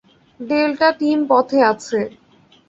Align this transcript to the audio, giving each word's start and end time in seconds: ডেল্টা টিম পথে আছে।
ডেল্টা 0.39 0.87
টিম 0.99 1.19
পথে 1.29 1.59
আছে। 1.71 1.99